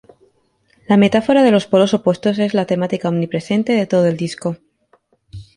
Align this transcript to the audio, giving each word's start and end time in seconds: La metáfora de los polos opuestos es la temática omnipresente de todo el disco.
La 0.87 0.97
metáfora 0.97 1.43
de 1.43 1.51
los 1.51 1.67
polos 1.67 1.93
opuestos 1.93 2.39
es 2.39 2.55
la 2.55 2.65
temática 2.65 3.07
omnipresente 3.09 3.73
de 3.73 3.85
todo 3.85 4.07
el 4.07 4.17
disco. 4.17 4.57